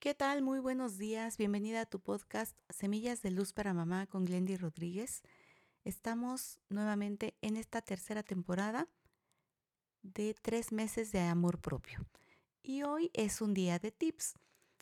¿Qué 0.00 0.14
tal? 0.14 0.42
Muy 0.42 0.60
buenos 0.60 0.96
días. 0.96 1.36
Bienvenida 1.38 1.80
a 1.80 1.86
tu 1.86 1.98
podcast 1.98 2.56
Semillas 2.70 3.20
de 3.20 3.32
Luz 3.32 3.52
para 3.52 3.74
Mamá 3.74 4.06
con 4.06 4.24
Glendy 4.24 4.56
Rodríguez. 4.56 5.22
Estamos 5.84 6.60
nuevamente 6.68 7.34
en 7.42 7.56
esta 7.56 7.82
tercera 7.82 8.22
temporada 8.22 8.86
de 10.02 10.36
tres 10.40 10.70
meses 10.70 11.10
de 11.10 11.18
amor 11.22 11.60
propio. 11.60 12.06
Y 12.62 12.84
hoy 12.84 13.10
es 13.12 13.40
un 13.40 13.54
día 13.54 13.80
de 13.80 13.90
tips. 13.90 14.34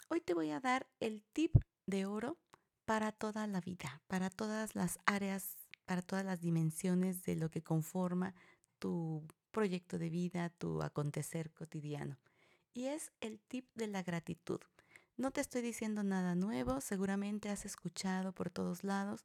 Hoy 0.09 0.21
te 0.21 0.35
voy 0.35 0.51
a 0.51 0.61
dar 0.61 0.87
el 1.01 1.23
tip 1.33 1.57
de 1.87 2.05
oro 2.05 2.37
para 2.85 3.11
toda 3.11 3.47
la 3.47 3.63
vida, 3.63 4.03
para 4.09 4.29
todas 4.29 4.75
las 4.75 4.99
áreas, 5.07 5.57
para 5.87 6.03
todas 6.03 6.27
las 6.27 6.43
dimensiones 6.43 7.23
de 7.23 7.37
lo 7.37 7.51
que 7.51 7.63
conforma 7.63 8.35
tu 8.79 9.27
proyecto 9.51 9.99
de 9.99 10.11
vida, 10.11 10.51
tu 10.51 10.83
acontecer 10.83 11.51
cotidiano. 11.53 12.19
Y 12.75 12.89
es 12.89 13.13
el 13.23 13.41
tip 13.41 13.67
de 13.77 13.87
la 13.87 14.03
gratitud. 14.03 14.61
No 15.19 15.31
te 15.31 15.41
estoy 15.41 15.63
diciendo 15.63 16.03
nada 16.03 16.35
nuevo, 16.35 16.83
seguramente 16.83 17.49
has 17.49 17.65
escuchado 17.65 18.33
por 18.33 18.51
todos 18.51 18.85
lados 18.85 19.25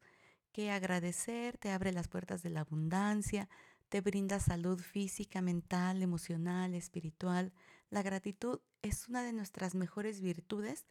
que 0.53 0.71
agradecer 0.71 1.57
te 1.57 1.69
abre 1.69 1.91
las 1.91 2.07
puertas 2.07 2.41
de 2.43 2.49
la 2.49 2.61
abundancia, 2.61 3.49
te 3.89 3.99
brinda 3.99 4.39
salud 4.39 4.79
física, 4.79 5.41
mental, 5.41 6.01
emocional, 6.01 6.75
espiritual. 6.75 7.51
La 7.89 8.03
gratitud 8.03 8.61
es 8.81 9.09
una 9.09 9.21
de 9.21 9.33
nuestras 9.33 9.75
mejores 9.75 10.21
virtudes 10.21 10.85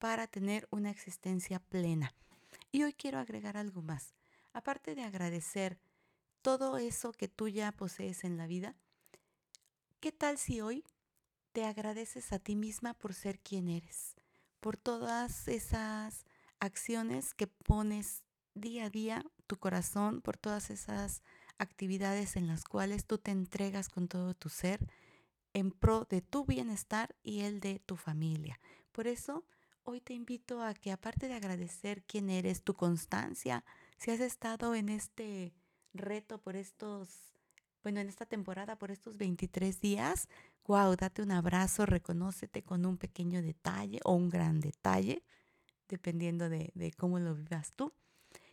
para 0.00 0.26
tener 0.26 0.66
una 0.72 0.90
existencia 0.90 1.60
plena. 1.60 2.12
Y 2.72 2.82
hoy 2.82 2.92
quiero 2.92 3.20
agregar 3.20 3.56
algo 3.56 3.82
más. 3.82 4.14
Aparte 4.52 4.96
de 4.96 5.04
agradecer 5.04 5.78
todo 6.42 6.76
eso 6.76 7.12
que 7.12 7.28
tú 7.28 7.46
ya 7.46 7.70
posees 7.70 8.24
en 8.24 8.36
la 8.36 8.48
vida, 8.48 8.74
¿qué 10.00 10.10
tal 10.10 10.38
si 10.38 10.60
hoy 10.60 10.84
te 11.52 11.66
agradeces 11.66 12.32
a 12.32 12.40
ti 12.40 12.56
misma 12.56 12.94
por 12.94 13.14
ser 13.14 13.38
quien 13.38 13.68
eres? 13.68 14.16
Por 14.60 14.76
todas 14.76 15.48
esas 15.48 16.24
acciones 16.60 17.34
que 17.34 17.46
pones 17.46 18.24
día 18.54 18.86
a 18.86 18.90
día, 18.90 19.24
tu 19.46 19.56
corazón, 19.56 20.20
por 20.20 20.36
todas 20.36 20.70
esas 20.70 21.22
actividades 21.58 22.36
en 22.36 22.46
las 22.46 22.64
cuales 22.64 23.04
tú 23.06 23.18
te 23.18 23.30
entregas 23.30 23.88
con 23.88 24.08
todo 24.08 24.34
tu 24.34 24.48
ser 24.48 24.86
en 25.52 25.72
pro 25.72 26.06
de 26.08 26.22
tu 26.22 26.44
bienestar 26.44 27.16
y 27.22 27.40
el 27.40 27.60
de 27.60 27.80
tu 27.80 27.96
familia. 27.96 28.60
Por 28.92 29.06
eso, 29.06 29.44
hoy 29.82 30.00
te 30.00 30.14
invito 30.14 30.62
a 30.62 30.74
que 30.74 30.92
aparte 30.92 31.28
de 31.28 31.34
agradecer 31.34 32.02
quién 32.04 32.30
eres, 32.30 32.62
tu 32.62 32.74
constancia, 32.74 33.64
si 33.98 34.10
has 34.10 34.20
estado 34.20 34.74
en 34.74 34.88
este 34.88 35.52
reto 35.92 36.38
por 36.40 36.56
estos, 36.56 37.34
bueno, 37.82 38.00
en 38.00 38.08
esta 38.08 38.26
temporada 38.26 38.76
por 38.76 38.90
estos 38.90 39.16
23 39.16 39.80
días, 39.80 40.28
wow, 40.70 40.94
date 40.94 41.20
un 41.20 41.32
abrazo, 41.32 41.84
reconócete 41.84 42.62
con 42.62 42.86
un 42.86 42.96
pequeño 42.96 43.42
detalle 43.42 43.98
o 44.04 44.12
un 44.12 44.28
gran 44.28 44.60
detalle, 44.60 45.24
dependiendo 45.88 46.48
de, 46.48 46.70
de 46.76 46.92
cómo 46.92 47.18
lo 47.18 47.34
vivas 47.34 47.72
tú. 47.74 47.92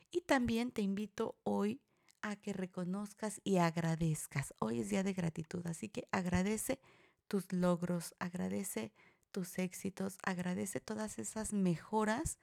Y 0.09 0.21
también 0.21 0.71
te 0.71 0.81
invito 0.81 1.35
hoy 1.43 1.79
a 2.23 2.35
que 2.35 2.53
reconozcas 2.53 3.39
y 3.43 3.57
agradezcas. 3.57 4.55
Hoy 4.57 4.79
es 4.79 4.89
día 4.89 5.03
de 5.03 5.13
gratitud, 5.13 5.63
así 5.67 5.89
que 5.89 6.07
agradece 6.11 6.79
tus 7.27 7.53
logros, 7.53 8.15
agradece 8.17 8.91
tus 9.29 9.59
éxitos, 9.59 10.17
agradece 10.23 10.79
todas 10.79 11.19
esas 11.19 11.53
mejoras, 11.53 12.39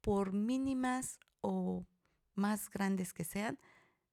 por 0.00 0.32
mínimas 0.32 1.18
o 1.40 1.84
más 2.36 2.70
grandes 2.70 3.12
que 3.12 3.24
sean, 3.24 3.58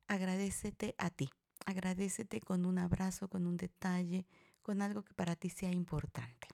agradecete 0.08 0.96
a 0.98 1.12
ti, 1.12 1.30
agradecete 1.68 2.42
con 2.42 2.66
un 2.66 2.80
abrazo, 2.80 3.28
con 3.28 3.46
un 3.46 3.56
detalle, 3.56 4.26
con 4.66 4.82
algo 4.82 5.04
que 5.04 5.14
para 5.14 5.36
ti 5.36 5.52
sea 5.52 5.72
importante. 5.72 6.48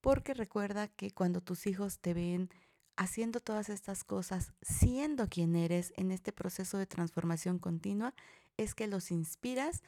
Porque 0.00 0.34
recuerda 0.34 0.86
que 0.86 1.10
cuando 1.10 1.40
tus 1.40 1.66
hijos 1.66 1.98
te 1.98 2.14
ven 2.14 2.48
haciendo 2.94 3.40
todas 3.40 3.70
estas 3.70 4.04
cosas, 4.04 4.52
siendo 4.62 5.28
quien 5.28 5.56
eres 5.56 5.92
en 5.96 6.12
este 6.12 6.30
proceso 6.30 6.78
de 6.78 6.86
transformación 6.86 7.58
continua, 7.58 8.14
es 8.56 8.76
que 8.76 8.86
los 8.86 9.10
inspiras 9.10 9.82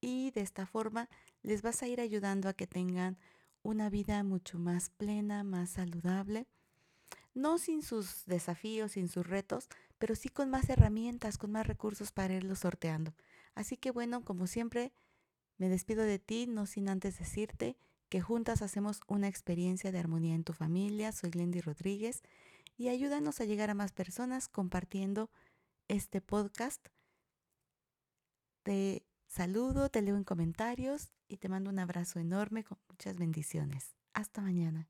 y 0.00 0.32
de 0.32 0.40
esta 0.40 0.66
forma 0.66 1.08
les 1.44 1.62
vas 1.62 1.84
a 1.84 1.86
ir 1.86 2.00
ayudando 2.00 2.48
a 2.48 2.54
que 2.54 2.66
tengan 2.66 3.16
una 3.62 3.90
vida 3.90 4.24
mucho 4.24 4.58
más 4.58 4.90
plena, 4.90 5.44
más 5.44 5.70
saludable, 5.70 6.48
no 7.32 7.58
sin 7.58 7.82
sus 7.82 8.24
desafíos, 8.26 8.92
sin 8.92 9.08
sus 9.08 9.24
retos, 9.24 9.68
pero 9.98 10.16
sí 10.16 10.30
con 10.30 10.50
más 10.50 10.68
herramientas, 10.68 11.38
con 11.38 11.52
más 11.52 11.64
recursos 11.64 12.10
para 12.10 12.34
irlos 12.34 12.58
sorteando. 12.58 13.14
Así 13.54 13.76
que 13.76 13.92
bueno, 13.92 14.24
como 14.24 14.48
siempre, 14.48 14.92
me 15.58 15.68
despido 15.68 16.04
de 16.04 16.18
ti, 16.18 16.46
no 16.46 16.66
sin 16.66 16.88
antes 16.88 17.18
decirte 17.18 17.76
que 18.08 18.20
juntas 18.20 18.62
hacemos 18.62 19.00
una 19.06 19.28
experiencia 19.28 19.92
de 19.92 19.98
armonía 19.98 20.34
en 20.34 20.44
tu 20.44 20.52
familia. 20.52 21.12
Soy 21.12 21.30
Glendy 21.30 21.60
Rodríguez 21.60 22.22
y 22.76 22.88
ayúdanos 22.88 23.40
a 23.40 23.44
llegar 23.44 23.70
a 23.70 23.74
más 23.74 23.92
personas 23.92 24.48
compartiendo 24.48 25.30
este 25.88 26.20
podcast. 26.20 26.88
Te 28.62 29.04
saludo, 29.26 29.88
te 29.88 30.00
leo 30.00 30.16
en 30.16 30.24
comentarios 30.24 31.12
y 31.26 31.36
te 31.38 31.48
mando 31.48 31.70
un 31.70 31.78
abrazo 31.78 32.18
enorme 32.20 32.64
con 32.64 32.78
muchas 32.88 33.18
bendiciones. 33.18 33.94
Hasta 34.14 34.40
mañana. 34.40 34.88